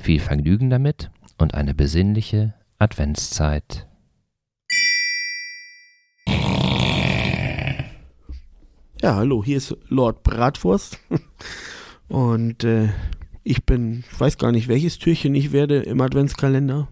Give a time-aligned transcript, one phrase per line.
[0.00, 3.86] Viel Vergnügen damit und eine besinnliche Adventszeit.
[9.00, 10.98] Ja, hallo, hier ist Lord Bratwurst.
[12.08, 12.88] Und äh,
[13.42, 16.88] ich bin, ich weiß gar nicht, welches Türchen ich werde im Adventskalender.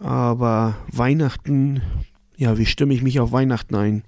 [0.00, 1.82] Aber Weihnachten,
[2.36, 4.02] ja, wie stimme ich mich auf Weihnachten ein?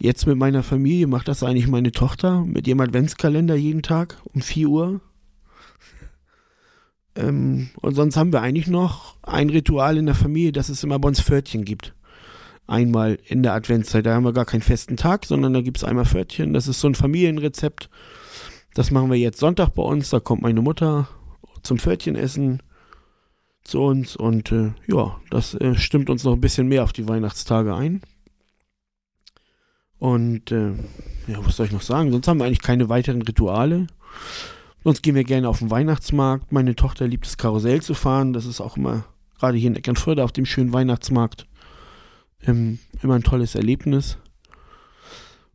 [0.00, 4.40] Jetzt mit meiner Familie macht das eigentlich meine Tochter mit ihrem Adventskalender jeden Tag um
[4.40, 5.00] 4 Uhr.
[7.18, 10.98] Ähm, und sonst haben wir eigentlich noch ein Ritual in der Familie, dass es immer
[10.98, 11.94] bei uns Pförtchen gibt.
[12.66, 14.06] Einmal in der Adventszeit.
[14.06, 16.52] Da haben wir gar keinen festen Tag, sondern da gibt es einmal Pförtchen.
[16.52, 17.90] Das ist so ein Familienrezept.
[18.74, 20.10] Das machen wir jetzt Sonntag bei uns.
[20.10, 21.08] Da kommt meine Mutter
[21.62, 22.62] zum Pförtchenessen
[23.64, 27.08] zu uns und äh, ja, das äh, stimmt uns noch ein bisschen mehr auf die
[27.08, 28.00] Weihnachtstage ein.
[29.98, 30.70] Und äh,
[31.26, 32.12] ja, was soll ich noch sagen?
[32.12, 33.88] Sonst haben wir eigentlich keine weiteren Rituale.
[34.88, 36.50] Sonst gehen wir gerne auf den Weihnachtsmarkt.
[36.50, 38.32] Meine Tochter liebt es, Karussell zu fahren.
[38.32, 39.04] Das ist auch immer,
[39.38, 41.46] gerade hier in Eckernförde auf dem schönen Weihnachtsmarkt,
[42.46, 44.16] ähm, immer ein tolles Erlebnis.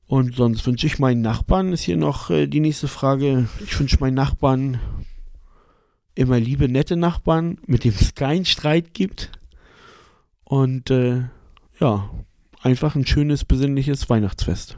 [0.06, 3.50] Und sonst wünsche ich meinen Nachbarn, ist hier noch äh, die nächste Frage.
[3.66, 4.80] Ich wünsche meinen Nachbarn
[6.14, 9.32] immer liebe, nette Nachbarn, mit denen es keinen Streit gibt.
[10.44, 11.24] Und äh,
[11.80, 12.08] ja,
[12.62, 14.78] einfach ein schönes, besinnliches Weihnachtsfest.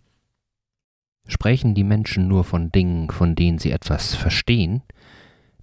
[1.31, 4.83] Sprechen die Menschen nur von Dingen, von denen sie etwas verstehen,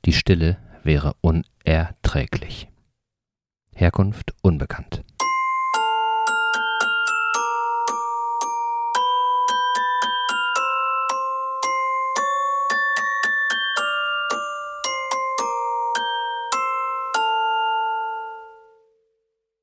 [0.06, 2.68] die Stille wäre unerträglich.
[3.74, 5.04] Herkunft unbekannt.